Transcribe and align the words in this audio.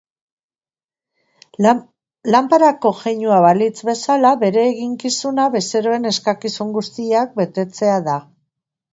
Lanparako 2.35 2.91
jeinua 3.01 3.41
balitz 3.45 3.75
bezala, 3.89 4.31
bere 4.43 4.63
eginkizuna 4.69 5.45
bezeroen 5.57 6.13
eskakizun 6.13 6.71
guztiak 6.79 7.37
betetzea 7.43 7.99
da. 8.09 8.17